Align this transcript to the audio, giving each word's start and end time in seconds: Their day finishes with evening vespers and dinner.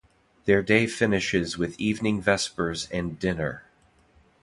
Their 0.45 0.63
day 0.63 0.87
finishes 0.87 1.59
with 1.59 1.79
evening 1.79 2.21
vespers 2.21 2.87
and 2.89 3.19
dinner. 3.19 3.65